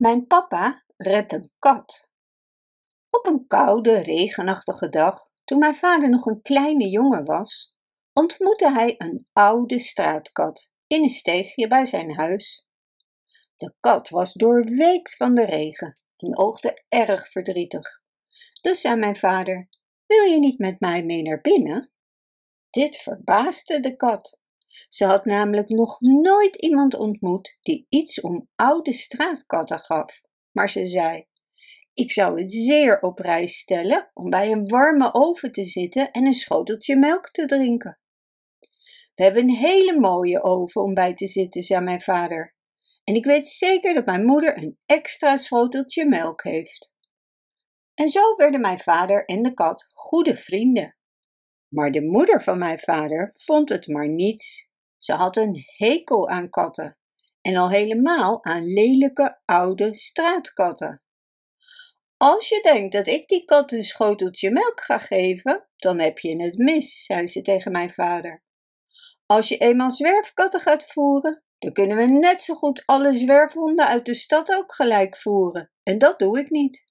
Mijn 0.00 0.26
papa 0.26 0.84
redt 0.96 1.32
een 1.32 1.50
kat. 1.58 2.10
Op 3.10 3.26
een 3.26 3.46
koude, 3.46 3.98
regenachtige 3.98 4.88
dag, 4.88 5.18
toen 5.44 5.58
mijn 5.58 5.74
vader 5.74 6.08
nog 6.08 6.26
een 6.26 6.42
kleine 6.42 6.88
jongen 6.88 7.24
was, 7.24 7.74
ontmoette 8.12 8.70
hij 8.70 8.94
een 8.98 9.26
oude 9.32 9.78
straatkat 9.78 10.72
in 10.86 11.02
een 11.02 11.10
steegje 11.10 11.68
bij 11.68 11.84
zijn 11.84 12.14
huis. 12.14 12.66
De 13.56 13.74
kat 13.80 14.08
was 14.08 14.32
doorweekt 14.32 15.16
van 15.16 15.34
de 15.34 15.44
regen 15.44 15.98
en 16.16 16.38
oogde 16.38 16.84
erg 16.88 17.30
verdrietig. 17.30 18.02
Dus 18.60 18.80
zei 18.80 18.96
mijn 18.96 19.16
vader: 19.16 19.68
Wil 20.06 20.22
je 20.22 20.38
niet 20.38 20.58
met 20.58 20.80
mij 20.80 21.04
mee 21.04 21.22
naar 21.22 21.40
binnen? 21.40 21.92
Dit 22.70 22.96
verbaasde 22.96 23.80
de 23.80 23.96
kat. 23.96 24.39
Ze 24.88 25.04
had 25.04 25.24
namelijk 25.24 25.68
nog 25.68 26.00
nooit 26.00 26.56
iemand 26.56 26.94
ontmoet 26.94 27.56
die 27.60 27.86
iets 27.88 28.20
om 28.20 28.48
oude 28.54 28.92
straatkatten 28.92 29.78
gaf. 29.78 30.20
Maar 30.50 30.70
ze 30.70 30.86
zei: 30.86 31.26
Ik 31.94 32.12
zou 32.12 32.40
het 32.40 32.52
zeer 32.52 33.00
op 33.00 33.14
prijs 33.14 33.58
stellen 33.58 34.10
om 34.14 34.30
bij 34.30 34.52
een 34.52 34.68
warme 34.68 35.14
oven 35.14 35.52
te 35.52 35.64
zitten 35.64 36.10
en 36.10 36.26
een 36.26 36.34
schoteltje 36.34 36.96
melk 36.96 37.30
te 37.30 37.44
drinken. 37.44 37.98
We 39.14 39.22
hebben 39.22 39.42
een 39.42 39.56
hele 39.56 39.98
mooie 39.98 40.42
oven 40.42 40.82
om 40.82 40.94
bij 40.94 41.14
te 41.14 41.26
zitten, 41.26 41.62
zei 41.62 41.84
mijn 41.84 42.00
vader. 42.00 42.54
En 43.04 43.14
ik 43.14 43.24
weet 43.24 43.48
zeker 43.48 43.94
dat 43.94 44.06
mijn 44.06 44.24
moeder 44.24 44.56
een 44.56 44.78
extra 44.86 45.36
schoteltje 45.36 46.06
melk 46.06 46.42
heeft. 46.42 46.94
En 47.94 48.08
zo 48.08 48.34
werden 48.36 48.60
mijn 48.60 48.78
vader 48.78 49.24
en 49.24 49.42
de 49.42 49.54
kat 49.54 49.88
goede 49.92 50.36
vrienden. 50.36 50.96
Maar 51.70 51.90
de 51.90 52.02
moeder 52.02 52.42
van 52.42 52.58
mijn 52.58 52.78
vader 52.78 53.34
vond 53.36 53.68
het 53.68 53.86
maar 53.86 54.08
niets. 54.08 54.68
Ze 54.96 55.12
had 55.12 55.36
een 55.36 55.64
hekel 55.66 56.28
aan 56.28 56.48
katten 56.48 56.98
en 57.40 57.56
al 57.56 57.70
helemaal 57.70 58.44
aan 58.44 58.64
lelijke 58.64 59.40
oude 59.44 59.94
straatkatten. 59.94 61.02
Als 62.16 62.48
je 62.48 62.60
denkt 62.62 62.92
dat 62.92 63.06
ik 63.06 63.28
die 63.28 63.44
kat 63.44 63.72
een 63.72 63.84
schoteltje 63.84 64.50
melk 64.50 64.80
ga 64.80 64.98
geven, 64.98 65.68
dan 65.76 65.98
heb 65.98 66.18
je 66.18 66.42
het 66.42 66.58
mis, 66.58 67.04
zei 67.04 67.26
ze 67.26 67.40
tegen 67.40 67.72
mijn 67.72 67.90
vader. 67.90 68.44
Als 69.26 69.48
je 69.48 69.56
eenmaal 69.56 69.90
zwerfkatten 69.90 70.60
gaat 70.60 70.92
voeren, 70.92 71.44
dan 71.58 71.72
kunnen 71.72 71.96
we 71.96 72.06
net 72.06 72.42
zo 72.42 72.54
goed 72.54 72.82
alle 72.86 73.14
zwerfhonden 73.14 73.86
uit 73.86 74.06
de 74.06 74.14
stad 74.14 74.52
ook 74.52 74.74
gelijk 74.74 75.16
voeren. 75.16 75.70
En 75.82 75.98
dat 75.98 76.18
doe 76.18 76.38
ik 76.38 76.50
niet. 76.50 76.84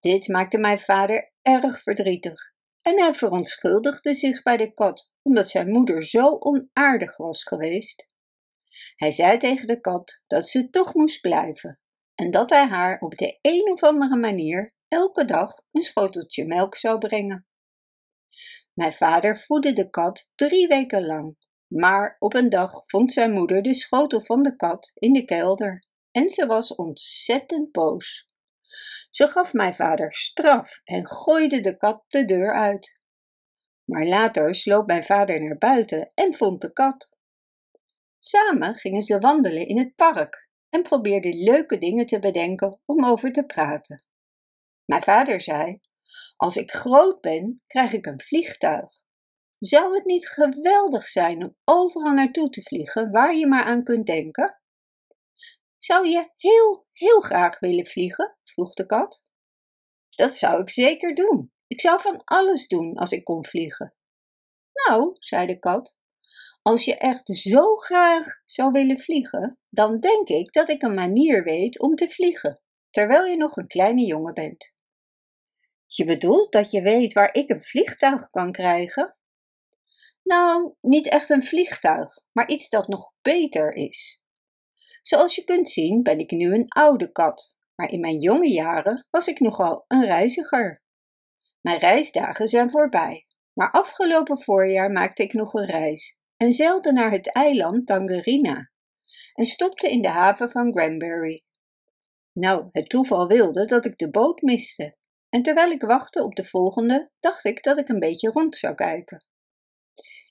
Dit 0.00 0.28
maakte 0.28 0.58
mijn 0.58 0.78
vader 0.78 1.32
erg 1.42 1.82
verdrietig 1.82 2.52
en 2.82 3.00
hij 3.00 3.14
verontschuldigde 3.14 4.14
zich 4.14 4.42
bij 4.42 4.56
de 4.56 4.72
kat 4.72 5.10
omdat 5.22 5.50
zijn 5.50 5.70
moeder 5.70 6.04
zo 6.04 6.36
onaardig 6.38 7.16
was 7.16 7.42
geweest. 7.42 8.08
Hij 8.96 9.12
zei 9.12 9.38
tegen 9.38 9.66
de 9.66 9.80
kat 9.80 10.22
dat 10.26 10.48
ze 10.48 10.70
toch 10.70 10.94
moest 10.94 11.20
blijven 11.20 11.80
en 12.14 12.30
dat 12.30 12.50
hij 12.50 12.66
haar 12.66 13.00
op 13.00 13.16
de 13.16 13.38
een 13.42 13.72
of 13.72 13.82
andere 13.82 14.16
manier 14.16 14.72
elke 14.88 15.24
dag 15.24 15.52
een 15.72 15.82
schoteltje 15.82 16.46
melk 16.46 16.74
zou 16.74 16.98
brengen. 16.98 17.46
Mijn 18.72 18.92
vader 18.92 19.38
voedde 19.38 19.72
de 19.72 19.90
kat 19.90 20.32
drie 20.34 20.66
weken 20.66 21.06
lang, 21.06 21.36
maar 21.66 22.16
op 22.18 22.34
een 22.34 22.48
dag 22.48 22.82
vond 22.86 23.12
zijn 23.12 23.32
moeder 23.32 23.62
de 23.62 23.74
schotel 23.74 24.20
van 24.20 24.42
de 24.42 24.56
kat 24.56 24.90
in 24.94 25.12
de 25.12 25.24
kelder 25.24 25.86
en 26.10 26.28
ze 26.28 26.46
was 26.46 26.74
ontzettend 26.74 27.72
boos. 27.72 28.30
Ze 29.10 29.28
gaf 29.28 29.52
mijn 29.52 29.74
vader 29.74 30.12
straf 30.12 30.80
en 30.84 31.06
gooide 31.06 31.60
de 31.60 31.76
kat 31.76 32.04
de 32.06 32.24
deur 32.24 32.54
uit. 32.54 33.00
Maar 33.84 34.06
later 34.06 34.54
sloop 34.54 34.86
mijn 34.86 35.04
vader 35.04 35.42
naar 35.42 35.58
buiten 35.58 36.12
en 36.14 36.34
vond 36.34 36.60
de 36.60 36.72
kat. 36.72 37.16
Samen 38.18 38.74
gingen 38.74 39.02
ze 39.02 39.18
wandelen 39.18 39.66
in 39.66 39.78
het 39.78 39.94
park 39.94 40.48
en 40.68 40.82
probeerden 40.82 41.42
leuke 41.42 41.78
dingen 41.78 42.06
te 42.06 42.18
bedenken 42.18 42.80
om 42.84 43.04
over 43.04 43.32
te 43.32 43.44
praten. 43.44 44.04
Mijn 44.84 45.02
vader 45.02 45.40
zei: 45.40 45.80
Als 46.36 46.56
ik 46.56 46.70
groot 46.70 47.20
ben, 47.20 47.62
krijg 47.66 47.92
ik 47.92 48.06
een 48.06 48.20
vliegtuig. 48.20 48.90
Zou 49.58 49.94
het 49.94 50.04
niet 50.04 50.28
geweldig 50.28 51.08
zijn 51.08 51.44
om 51.44 51.56
overal 51.64 52.12
naartoe 52.12 52.50
te 52.50 52.62
vliegen 52.62 53.10
waar 53.10 53.34
je 53.34 53.46
maar 53.46 53.64
aan 53.64 53.84
kunt 53.84 54.06
denken? 54.06 54.60
Zou 55.76 56.08
je 56.08 56.32
heel, 56.36 56.86
heel 57.02 57.20
graag 57.20 57.58
willen 57.58 57.86
vliegen? 57.86 58.36
vroeg 58.42 58.74
de 58.74 58.86
kat. 58.86 59.22
Dat 60.10 60.36
zou 60.36 60.60
ik 60.60 60.70
zeker 60.70 61.14
doen. 61.14 61.52
Ik 61.66 61.80
zou 61.80 62.00
van 62.00 62.24
alles 62.24 62.68
doen 62.68 62.96
als 62.96 63.12
ik 63.12 63.24
kon 63.24 63.44
vliegen. 63.44 63.94
Nou, 64.72 65.16
zei 65.18 65.46
de 65.46 65.58
kat, 65.58 65.98
als 66.62 66.84
je 66.84 66.96
echt 66.96 67.36
zo 67.36 67.76
graag 67.76 68.26
zou 68.44 68.70
willen 68.70 68.98
vliegen, 68.98 69.58
dan 69.68 70.00
denk 70.00 70.28
ik 70.28 70.52
dat 70.52 70.68
ik 70.68 70.82
een 70.82 70.94
manier 70.94 71.44
weet 71.44 71.80
om 71.80 71.94
te 71.94 72.10
vliegen, 72.10 72.60
terwijl 72.90 73.24
je 73.24 73.36
nog 73.36 73.56
een 73.56 73.66
kleine 73.66 74.04
jongen 74.04 74.34
bent. 74.34 74.74
Je 75.86 76.04
bedoelt 76.04 76.52
dat 76.52 76.70
je 76.70 76.82
weet 76.82 77.12
waar 77.12 77.34
ik 77.34 77.50
een 77.50 77.62
vliegtuig 77.62 78.30
kan 78.30 78.52
krijgen? 78.52 79.16
Nou, 80.22 80.74
niet 80.80 81.08
echt 81.08 81.30
een 81.30 81.44
vliegtuig, 81.44 82.08
maar 82.32 82.48
iets 82.48 82.68
dat 82.68 82.88
nog 82.88 83.12
beter 83.22 83.74
is. 83.74 84.21
Zoals 85.02 85.34
je 85.34 85.44
kunt 85.44 85.68
zien 85.68 86.02
ben 86.02 86.18
ik 86.18 86.30
nu 86.30 86.54
een 86.54 86.68
oude 86.68 87.12
kat, 87.12 87.56
maar 87.74 87.90
in 87.90 88.00
mijn 88.00 88.18
jonge 88.18 88.48
jaren 88.48 89.06
was 89.10 89.26
ik 89.26 89.40
nogal 89.40 89.84
een 89.88 90.04
reiziger. 90.04 90.82
Mijn 91.60 91.78
reisdagen 91.78 92.48
zijn 92.48 92.70
voorbij, 92.70 93.26
maar 93.52 93.70
afgelopen 93.70 94.42
voorjaar 94.42 94.90
maakte 94.90 95.22
ik 95.22 95.32
nog 95.32 95.54
een 95.54 95.66
reis 95.66 96.18
en 96.36 96.52
zeilde 96.52 96.92
naar 96.92 97.10
het 97.10 97.32
eiland 97.32 97.86
Tangerina 97.86 98.70
en 99.34 99.44
stopte 99.44 99.90
in 99.90 100.02
de 100.02 100.08
haven 100.08 100.50
van 100.50 100.72
Granbury. 100.72 101.42
Nou, 102.32 102.68
het 102.72 102.88
toeval 102.88 103.26
wilde 103.26 103.66
dat 103.66 103.84
ik 103.84 103.96
de 103.96 104.10
boot 104.10 104.40
miste 104.40 104.96
en 105.28 105.42
terwijl 105.42 105.70
ik 105.70 105.82
wachtte 105.82 106.22
op 106.22 106.34
de 106.34 106.44
volgende, 106.44 107.10
dacht 107.20 107.44
ik 107.44 107.62
dat 107.62 107.78
ik 107.78 107.88
een 107.88 107.98
beetje 107.98 108.30
rond 108.30 108.56
zou 108.56 108.74
kijken. 108.74 109.26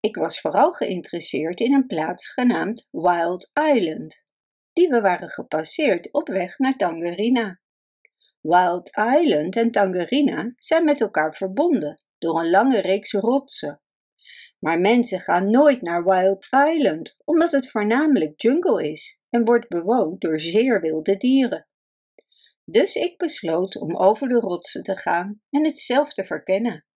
Ik 0.00 0.16
was 0.16 0.40
vooral 0.40 0.72
geïnteresseerd 0.72 1.60
in 1.60 1.74
een 1.74 1.86
plaats 1.86 2.32
genaamd 2.32 2.88
Wild 2.90 3.50
Island, 3.74 4.24
die 4.72 4.88
we 4.88 5.00
waren 5.00 5.28
gepasseerd 5.28 6.12
op 6.12 6.28
weg 6.28 6.58
naar 6.58 6.76
Tangerina. 6.76 7.60
Wild 8.40 8.90
Island 9.20 9.56
en 9.56 9.70
Tangerina 9.70 10.52
zijn 10.56 10.84
met 10.84 11.00
elkaar 11.00 11.34
verbonden 11.34 12.02
door 12.18 12.40
een 12.40 12.50
lange 12.50 12.80
reeks 12.80 13.12
rotsen. 13.12 13.82
Maar 14.58 14.80
mensen 14.80 15.20
gaan 15.20 15.50
nooit 15.50 15.82
naar 15.82 16.04
Wild 16.04 16.46
Island, 16.50 17.16
omdat 17.24 17.52
het 17.52 17.70
voornamelijk 17.70 18.40
jungle 18.40 18.90
is 18.90 19.20
en 19.30 19.44
wordt 19.44 19.68
bewoond 19.68 20.20
door 20.20 20.40
zeer 20.40 20.80
wilde 20.80 21.16
dieren. 21.16 21.66
Dus 22.64 22.94
ik 22.94 23.18
besloot 23.18 23.76
om 23.80 23.96
over 23.96 24.28
de 24.28 24.40
rotsen 24.40 24.82
te 24.82 24.96
gaan 24.96 25.42
en 25.50 25.64
het 25.64 25.78
zelf 25.78 26.12
te 26.12 26.24
verkennen. 26.24 26.86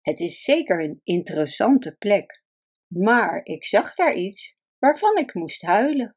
Het 0.00 0.20
is 0.20 0.42
zeker 0.42 0.84
een 0.84 1.00
interessante 1.02 1.96
plek, 1.96 2.42
maar 2.86 3.40
ik 3.44 3.64
zag 3.64 3.94
daar 3.94 4.14
iets 4.14 4.56
waarvan 4.78 5.16
ik 5.16 5.34
moest 5.34 5.62
huilen. 5.62 6.16